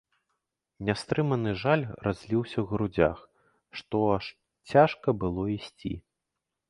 Нястрыманы 0.87 1.51
жаль 1.63 1.83
разліўся 2.07 2.53
ў 2.53 2.65
грудзях, 2.71 3.17
што 3.83 3.95
аж 4.17 4.25
цяжка 4.75 5.07
было 5.25 5.43
ісці. 5.59 5.93